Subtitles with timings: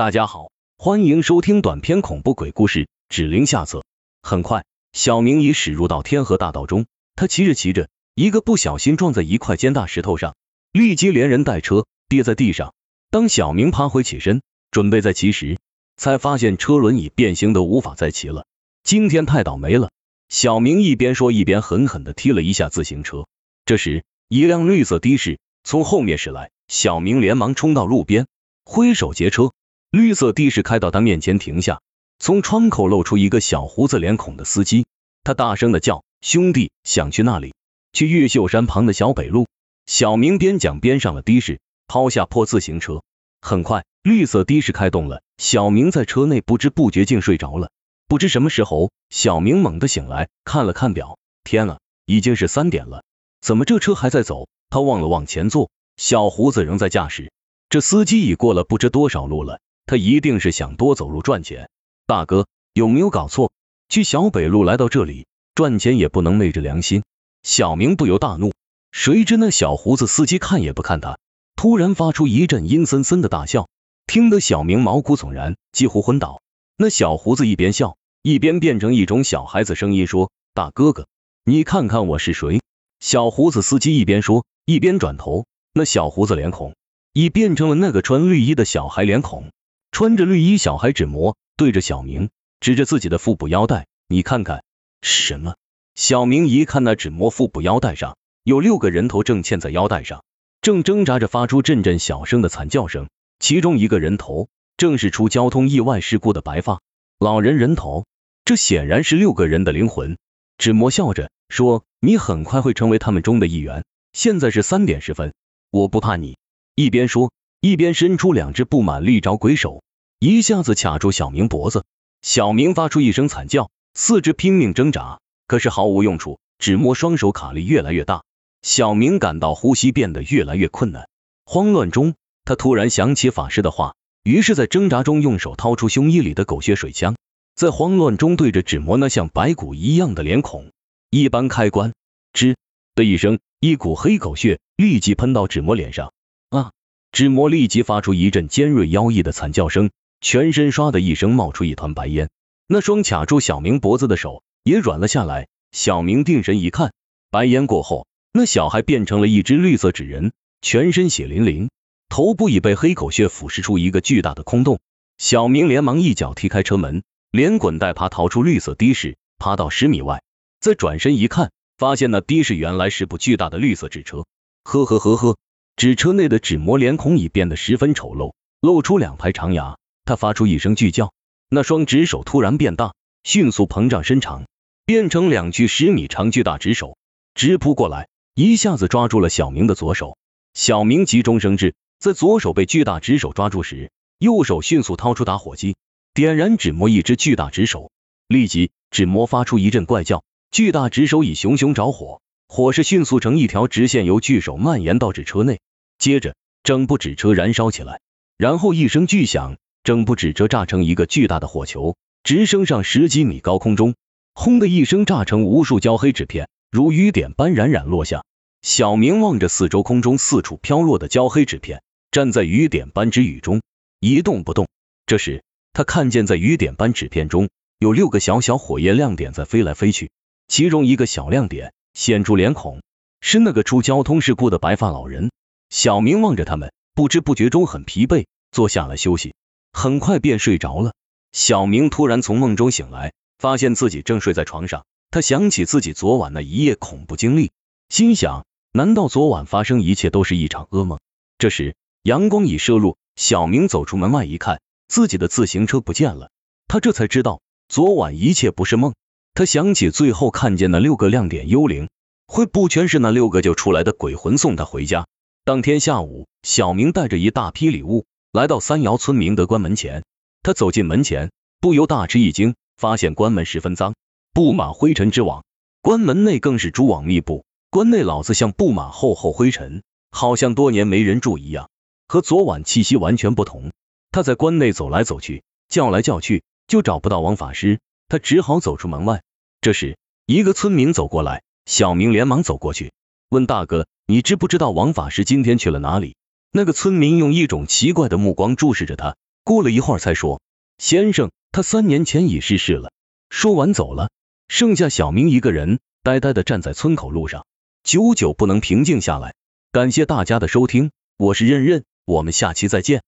[0.00, 3.80] 大家好，欢迎收听短篇恐怖鬼故事《指令下册》。
[4.22, 6.86] 很快，小明已驶入到天河大道中。
[7.16, 10.36] 他骑着骑着，一个不小心撞在一块尖大石头上，
[10.72, 12.72] 立即连人带车跌在地上。
[13.10, 14.40] 当小明爬回起身，
[14.70, 15.58] 准备再骑时，
[15.98, 18.46] 才发现车轮已变形的无法再骑了。
[18.82, 19.90] 今天太倒霉了！
[20.30, 23.26] 小明一边说，一边狠狠地踢了一下自行车。
[23.66, 28.28] 这时，一辆绿色的士从后面驶来，小明连忙冲到路边，
[28.64, 29.52] 挥手截车。
[29.90, 31.80] 绿色的士开到他面前停下，
[32.20, 34.86] 从窗口露出一个小胡子脸孔的司机，
[35.24, 37.54] 他大声的叫：“兄弟，想去那里？
[37.92, 39.48] 去越秀山旁的小北路。”
[39.86, 41.58] 小明边讲边上了的士，
[41.88, 43.02] 抛下破自行车。
[43.40, 47.72] 很快，绿色的士开动了，小明在车内不知不觉竟睡着了。
[48.06, 53.02] 不知什么时候，小明猛地醒来，看了看表，天啊，已经是三点了，
[53.40, 54.46] 怎么这车还在走？
[54.68, 57.32] 他望了望前座，小胡子仍在驾驶，
[57.68, 59.58] 这司机已过了不知多少路了。
[59.90, 61.68] 他一定是想多走路赚钱，
[62.06, 63.50] 大哥有没有搞错？
[63.88, 67.02] 去小北路来到这里赚钱也不能昧着良心。
[67.42, 68.52] 小明不由大怒，
[68.92, 71.18] 谁知那小胡子司机看也不看他，
[71.56, 73.68] 突然发出一阵阴森森的大笑，
[74.06, 76.40] 听得小明毛骨悚然，几乎昏倒。
[76.76, 81.08] 那小胡子一边笑，一边变成一种小孩子声音说：“大哥哥，
[81.44, 82.60] 你看看我是谁？”
[83.02, 86.76] 小胡子司机一边说，一边转头，那小胡子脸孔
[87.12, 89.50] 已变成了那个穿绿衣的小孩脸孔。
[89.92, 94.64] 穿着绿衣小孩纸模对着小明指着自己的腹部腰带，你看看
[95.02, 95.56] 什么？
[95.94, 100.24] 小明一看那纸模腹部腰带上有六个人头正嵌在腰带上，
[100.62, 103.08] 正挣扎着发出阵阵小声的惨叫声。
[103.38, 106.80] 其中一个人头正是出交通意外事故的白发
[107.18, 108.06] 老人人头，
[108.44, 110.16] 这显然是六个人的灵魂。
[110.56, 113.84] 纸模笑着说：“你很快会成为他们中的一员。
[114.12, 115.34] 现在是三点十分，
[115.70, 116.38] 我不怕你。”
[116.76, 117.32] 一边说。
[117.60, 119.82] 一边伸出两只布满利爪鬼手，
[120.18, 121.84] 一下子卡住小明脖子。
[122.22, 126.38] 小明发出一声惨叫，四肢拼命挣扎，可是毫无用处。
[126.58, 128.22] 只摸双手卡力越来越大，
[128.62, 131.08] 小明感到呼吸变得越来越困难。
[131.44, 132.14] 慌乱中，
[132.44, 137.16] 他突然想起法师的话，于是，在挣扎中用手掏出胸衣里的狗血水枪，
[137.54, 140.70] 在慌乱中对着纸模那像白骨一样的脸孔
[141.10, 141.92] 一般开关。
[142.32, 142.56] 吱
[142.94, 146.12] 的一声，一股黑狗血立即喷到纸模脸上。
[146.50, 146.72] 啊！
[147.12, 149.90] 纸模立即发出一阵尖锐妖异的惨叫声，
[150.20, 152.30] 全身唰的一声冒出一团白烟，
[152.68, 155.48] 那双卡住小明脖子的手也软了下来。
[155.72, 156.92] 小明定神一看，
[157.30, 160.32] 白烟过后，那小孩变成了一只绿色纸人，
[160.62, 161.70] 全身血淋淋，
[162.08, 164.78] 头部已被黑狗血腐蚀出一个巨大的空洞。
[165.18, 170.22] 小明连忙一脚踢开车门，连滚带爬逃出绿色的士，爬到十米外，
[170.60, 174.26] 再转身一看，发现那的士原来是部巨大的绿色纸车。
[174.64, 175.36] 呵呵呵呵。
[175.76, 179.78] 纸车内的纸模脸孔已变得十分丑陋，露出两排长牙。
[180.04, 181.12] 他发出一声巨叫，
[181.48, 184.46] 那双纸手突然变大，迅速膨胀伸长，
[184.84, 186.96] 变成两具十米长巨大纸手，
[187.34, 190.18] 直扑过来，一下子抓住了小明的左手。
[190.52, 195.76] 小明急中生智，在左手被巨大纸手抓住时，右手迅速掏出打火机，
[196.12, 197.92] 点燃纸膜一只巨大纸手，
[198.26, 202.20] 立即纸膜发出一阵怪叫，巨大纸手已熊熊着火。
[202.52, 205.60] 火势迅速成一条直线，由巨手蔓延到纸车内，
[205.98, 206.34] 接着
[206.64, 208.00] 整部纸车燃烧起来，
[208.36, 213.94] 然后一声巨响，整部纸车炸成一个巨大的火球，直升上十几米高空中，
[214.34, 218.24] 轰的一声炸成无数焦黑纸片，如雨点般冉冉落下。
[218.62, 223.62] 小明望着四周空中四处飘落的焦黑纸片，站在雨点般之雨中
[224.00, 224.66] 一动不动。
[225.06, 230.10] 这时，他看见在雨点般纸片中有六个小小火焰亮点在飞来飞去，
[230.48, 231.72] 其中一个小亮点。
[231.94, 232.82] 显出脸孔
[233.20, 235.30] 是那个出交通事故的白发老人。
[235.68, 239.34] 小明望着他们，不知不觉中很疲惫，坐下来休息，
[239.72, 240.94] 很快便睡着了。
[241.32, 244.84] 小明突然从梦中醒来，发现自己正睡在床上。
[245.12, 247.52] 他想起自己昨晚那一夜恐怖经历，
[247.88, 250.98] 心想：难道昨晚发生一切都是一场噩梦？
[251.38, 256.30] 这时阳光已射入，小明走出门外一看，自己的自行车不见了。
[256.66, 258.94] 他这才知道，昨晚一切不是梦。
[259.40, 261.88] 他想起最后看见那六个亮点幽灵，
[262.26, 265.06] 会不全是那六个救出来的鬼魂送他回家？
[265.46, 270.04] 当天下午，小明带着一大批礼物来到三窑村明德关门前。
[270.42, 273.94] 他走进门前，不由大吃一惊，发现关门十分脏，
[274.34, 275.42] 布满灰尘之网。
[275.80, 281.70] 关门内更是蛛网密布，关内老子像布满厚厚灰尘，好像多年没人住一样，
[282.08, 283.72] 和昨晚气息完全不同。
[284.12, 287.80] 他在关内走来走去，叫来叫去，就找不到王法师。
[288.06, 289.22] 他只好走出门外。
[289.60, 292.92] 这时，一个村民走过来，小明连忙走过去，
[293.28, 296.16] 问大哥：“你知不知道王法师今天去了哪里？”
[296.50, 300.40] 那个村民用一种奇怪的目光注视着他，过了一会儿才说，
[300.78, 302.90] 先生，他三年前已逝世了。
[303.28, 304.10] 说完走了，
[304.48, 307.44] 剩下小明一个人，呆呆的站在村口路上，
[307.84, 309.34] 久久不能平静下来。
[309.72, 313.02] 感谢大家的收听，我是任任，我们下期再见。